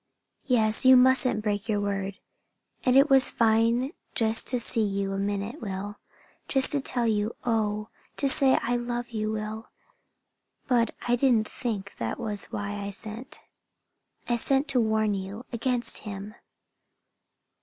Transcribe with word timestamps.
"Yes, 0.47 0.83
you 0.83 0.97
mustn't 0.97 1.43
break 1.43 1.69
your 1.69 1.79
word. 1.79 2.17
And 2.87 2.95
it 2.95 3.07
was 3.07 3.29
fine 3.29 3.93
just 4.15 4.47
to 4.47 4.59
see 4.59 4.81
you 4.81 5.13
a 5.13 5.19
minute, 5.19 5.61
Will; 5.61 5.99
just 6.47 6.71
to 6.71 6.81
tell 6.81 7.05
you 7.05 7.35
oh, 7.43 7.89
to 8.17 8.27
say 8.27 8.57
I 8.63 8.77
love 8.77 9.11
you, 9.11 9.31
Will! 9.31 9.69
But 10.67 10.95
I 11.07 11.15
didn't 11.15 11.47
think 11.47 11.97
that 11.97 12.19
was 12.19 12.45
why 12.45 12.79
I 12.83 12.89
sent. 12.89 13.41
I 14.27 14.37
sent 14.37 14.67
to 14.69 14.81
warn 14.81 15.13
you 15.13 15.45
against 15.53 15.99
him. 15.99 16.33